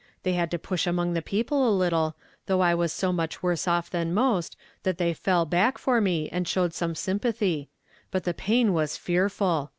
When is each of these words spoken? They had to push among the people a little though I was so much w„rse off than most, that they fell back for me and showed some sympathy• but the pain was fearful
They 0.23 0.33
had 0.33 0.49
to 0.49 0.57
push 0.57 0.87
among 0.87 1.13
the 1.13 1.21
people 1.21 1.69
a 1.69 1.77
little 1.77 2.15
though 2.47 2.61
I 2.61 2.73
was 2.73 2.91
so 2.91 3.13
much 3.13 3.35
w„rse 3.43 3.67
off 3.67 3.91
than 3.91 4.15
most, 4.15 4.57
that 4.81 4.97
they 4.97 5.13
fell 5.13 5.45
back 5.45 5.77
for 5.77 6.01
me 6.01 6.27
and 6.31 6.47
showed 6.47 6.73
some 6.73 6.95
sympathy• 6.95 7.69
but 8.09 8.23
the 8.23 8.33
pain 8.33 8.73
was 8.73 8.97
fearful 8.97 9.69